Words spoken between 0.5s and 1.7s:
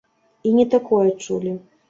І не такое чулі.